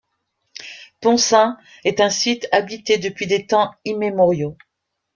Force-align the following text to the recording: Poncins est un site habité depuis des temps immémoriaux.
Poncins 0.99 1.59
est 1.85 1.99
un 2.01 2.09
site 2.09 2.47
habité 2.51 2.97
depuis 2.97 3.27
des 3.27 3.45
temps 3.45 3.71
immémoriaux. 3.85 4.57